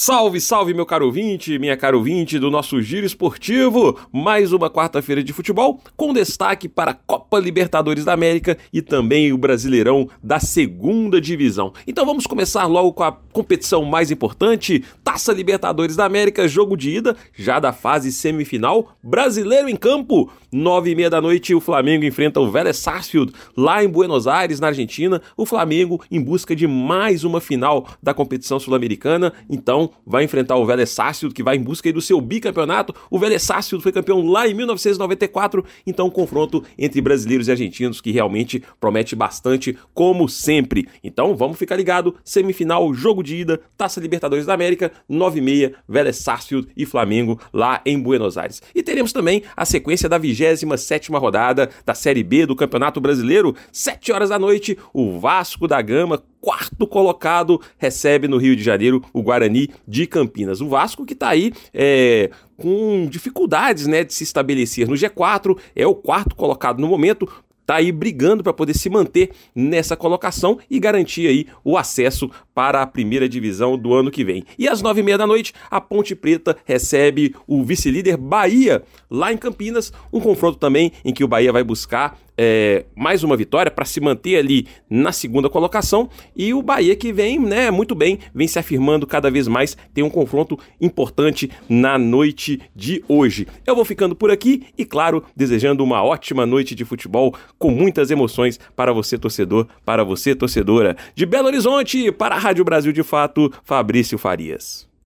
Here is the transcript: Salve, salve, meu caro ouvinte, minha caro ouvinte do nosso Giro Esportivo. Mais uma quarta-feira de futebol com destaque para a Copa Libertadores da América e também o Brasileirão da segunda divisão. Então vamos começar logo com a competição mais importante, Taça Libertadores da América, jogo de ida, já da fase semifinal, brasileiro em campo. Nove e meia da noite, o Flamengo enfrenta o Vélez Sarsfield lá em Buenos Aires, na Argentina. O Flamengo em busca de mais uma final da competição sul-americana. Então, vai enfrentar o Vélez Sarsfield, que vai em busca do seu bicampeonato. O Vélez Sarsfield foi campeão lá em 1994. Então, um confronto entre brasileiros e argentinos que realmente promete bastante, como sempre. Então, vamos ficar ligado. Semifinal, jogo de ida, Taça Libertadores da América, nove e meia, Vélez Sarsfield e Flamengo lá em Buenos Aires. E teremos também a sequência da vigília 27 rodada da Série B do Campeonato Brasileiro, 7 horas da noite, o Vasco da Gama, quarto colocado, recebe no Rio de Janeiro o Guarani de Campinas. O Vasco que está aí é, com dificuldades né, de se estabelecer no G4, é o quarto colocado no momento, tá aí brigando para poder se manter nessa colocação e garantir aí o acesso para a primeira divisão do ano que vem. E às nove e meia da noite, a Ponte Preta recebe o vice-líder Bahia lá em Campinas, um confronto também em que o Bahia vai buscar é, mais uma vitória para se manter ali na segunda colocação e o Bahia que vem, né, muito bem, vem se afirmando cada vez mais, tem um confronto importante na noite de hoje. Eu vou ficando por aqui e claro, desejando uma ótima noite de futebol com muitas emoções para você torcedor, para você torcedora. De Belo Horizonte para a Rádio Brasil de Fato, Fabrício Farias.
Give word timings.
Salve, 0.00 0.40
salve, 0.40 0.72
meu 0.72 0.86
caro 0.86 1.06
ouvinte, 1.06 1.58
minha 1.58 1.76
caro 1.76 1.98
ouvinte 1.98 2.38
do 2.38 2.52
nosso 2.52 2.80
Giro 2.80 3.04
Esportivo. 3.04 3.98
Mais 4.12 4.52
uma 4.52 4.70
quarta-feira 4.70 5.24
de 5.24 5.32
futebol 5.32 5.80
com 5.96 6.12
destaque 6.12 6.68
para 6.68 6.92
a 6.92 6.94
Copa 6.94 7.36
Libertadores 7.40 8.04
da 8.04 8.12
América 8.12 8.56
e 8.72 8.80
também 8.80 9.32
o 9.32 9.36
Brasileirão 9.36 10.08
da 10.22 10.38
segunda 10.38 11.20
divisão. 11.20 11.72
Então 11.84 12.06
vamos 12.06 12.28
começar 12.28 12.64
logo 12.66 12.92
com 12.92 13.02
a 13.02 13.10
competição 13.10 13.84
mais 13.84 14.12
importante, 14.12 14.84
Taça 15.02 15.32
Libertadores 15.32 15.96
da 15.96 16.04
América, 16.04 16.46
jogo 16.46 16.76
de 16.76 16.90
ida, 16.90 17.16
já 17.36 17.58
da 17.58 17.72
fase 17.72 18.12
semifinal, 18.12 18.92
brasileiro 19.02 19.68
em 19.68 19.74
campo. 19.74 20.30
Nove 20.50 20.92
e 20.92 20.94
meia 20.94 21.10
da 21.10 21.20
noite, 21.20 21.54
o 21.54 21.60
Flamengo 21.60 22.04
enfrenta 22.04 22.40
o 22.40 22.50
Vélez 22.50 22.76
Sarsfield 22.76 23.32
lá 23.56 23.84
em 23.84 23.88
Buenos 23.88 24.26
Aires, 24.26 24.60
na 24.60 24.68
Argentina. 24.68 25.20
O 25.36 25.44
Flamengo 25.44 26.00
em 26.10 26.22
busca 26.22 26.56
de 26.56 26.66
mais 26.66 27.22
uma 27.24 27.40
final 27.40 27.86
da 28.02 28.14
competição 28.14 28.58
sul-americana. 28.58 29.32
Então, 29.50 29.87
vai 30.06 30.24
enfrentar 30.24 30.56
o 30.56 30.64
Vélez 30.64 30.90
Sarsfield, 30.90 31.34
que 31.34 31.42
vai 31.42 31.56
em 31.56 31.62
busca 31.62 31.92
do 31.92 32.00
seu 32.00 32.20
bicampeonato. 32.20 32.94
O 33.10 33.18
Vélez 33.18 33.42
Sarsfield 33.42 33.82
foi 33.82 33.92
campeão 33.92 34.26
lá 34.26 34.48
em 34.48 34.54
1994. 34.54 35.64
Então, 35.86 36.06
um 36.06 36.10
confronto 36.10 36.64
entre 36.78 37.00
brasileiros 37.00 37.48
e 37.48 37.50
argentinos 37.50 38.00
que 38.00 38.10
realmente 38.10 38.62
promete 38.80 39.14
bastante, 39.14 39.76
como 39.94 40.28
sempre. 40.28 40.88
Então, 41.04 41.36
vamos 41.36 41.58
ficar 41.58 41.76
ligado. 41.76 42.14
Semifinal, 42.24 42.92
jogo 42.94 43.22
de 43.22 43.36
ida, 43.36 43.60
Taça 43.76 44.00
Libertadores 44.00 44.46
da 44.46 44.54
América, 44.54 44.92
nove 45.08 45.38
e 45.38 45.42
meia, 45.42 45.74
Vélez 45.88 46.16
Sarsfield 46.16 46.68
e 46.76 46.84
Flamengo 46.86 47.40
lá 47.52 47.80
em 47.84 48.00
Buenos 48.00 48.36
Aires. 48.38 48.62
E 48.74 48.82
teremos 48.82 49.12
também 49.12 49.42
a 49.56 49.64
sequência 49.64 50.08
da 50.08 50.18
vigília 50.18 50.38
27 50.54 51.10
rodada 51.12 51.68
da 51.84 51.94
Série 51.94 52.22
B 52.22 52.46
do 52.46 52.54
Campeonato 52.54 53.00
Brasileiro, 53.00 53.54
7 53.72 54.12
horas 54.12 54.28
da 54.30 54.38
noite, 54.38 54.78
o 54.92 55.18
Vasco 55.18 55.66
da 55.66 55.80
Gama, 55.82 56.22
quarto 56.40 56.86
colocado, 56.86 57.60
recebe 57.76 58.28
no 58.28 58.38
Rio 58.38 58.56
de 58.56 58.62
Janeiro 58.62 59.02
o 59.12 59.22
Guarani 59.22 59.70
de 59.86 60.06
Campinas. 60.06 60.60
O 60.60 60.68
Vasco 60.68 61.04
que 61.04 61.14
está 61.14 61.28
aí 61.28 61.52
é, 61.72 62.30
com 62.56 63.06
dificuldades 63.08 63.86
né, 63.86 64.04
de 64.04 64.12
se 64.12 64.24
estabelecer 64.24 64.88
no 64.88 64.94
G4, 64.94 65.58
é 65.74 65.86
o 65.86 65.94
quarto 65.94 66.34
colocado 66.34 66.80
no 66.80 66.88
momento, 66.88 67.28
tá 67.68 67.76
aí 67.76 67.92
brigando 67.92 68.42
para 68.42 68.52
poder 68.52 68.72
se 68.74 68.88
manter 68.88 69.30
nessa 69.54 69.94
colocação 69.94 70.58
e 70.70 70.80
garantir 70.80 71.28
aí 71.28 71.46
o 71.62 71.76
acesso 71.76 72.30
para 72.54 72.80
a 72.80 72.86
primeira 72.86 73.28
divisão 73.28 73.76
do 73.76 73.92
ano 73.92 74.10
que 74.10 74.24
vem. 74.24 74.42
E 74.58 74.66
às 74.66 74.80
nove 74.80 75.00
e 75.00 75.02
meia 75.02 75.18
da 75.18 75.26
noite, 75.26 75.52
a 75.70 75.80
Ponte 75.80 76.14
Preta 76.14 76.56
recebe 76.64 77.34
o 77.46 77.62
vice-líder 77.62 78.16
Bahia 78.16 78.82
lá 79.10 79.32
em 79.32 79.36
Campinas, 79.36 79.92
um 80.10 80.18
confronto 80.18 80.58
também 80.58 80.92
em 81.04 81.12
que 81.12 81.22
o 81.22 81.28
Bahia 81.28 81.52
vai 81.52 81.62
buscar 81.62 82.18
é, 82.38 82.84
mais 82.94 83.24
uma 83.24 83.36
vitória 83.36 83.70
para 83.70 83.84
se 83.84 84.00
manter 84.00 84.36
ali 84.36 84.68
na 84.88 85.10
segunda 85.10 85.50
colocação 85.50 86.08
e 86.36 86.54
o 86.54 86.62
Bahia 86.62 86.94
que 86.94 87.12
vem, 87.12 87.40
né, 87.40 87.70
muito 87.70 87.96
bem, 87.96 88.20
vem 88.32 88.46
se 88.46 88.58
afirmando 88.58 89.06
cada 89.06 89.30
vez 89.30 89.48
mais, 89.48 89.76
tem 89.92 90.04
um 90.04 90.10
confronto 90.10 90.56
importante 90.80 91.50
na 91.68 91.98
noite 91.98 92.60
de 92.74 93.02
hoje. 93.08 93.48
Eu 93.66 93.74
vou 93.74 93.84
ficando 93.84 94.14
por 94.14 94.30
aqui 94.30 94.66
e 94.78 94.84
claro, 94.84 95.24
desejando 95.34 95.82
uma 95.82 96.02
ótima 96.02 96.46
noite 96.46 96.74
de 96.74 96.84
futebol 96.84 97.34
com 97.58 97.70
muitas 97.70 98.10
emoções 98.10 98.60
para 98.76 98.92
você 98.92 99.18
torcedor, 99.18 99.66
para 99.84 100.04
você 100.04 100.34
torcedora. 100.34 100.96
De 101.14 101.26
Belo 101.26 101.48
Horizonte 101.48 102.12
para 102.12 102.36
a 102.36 102.38
Rádio 102.38 102.64
Brasil 102.64 102.92
de 102.92 103.02
Fato, 103.02 103.52
Fabrício 103.64 104.16
Farias. 104.16 104.87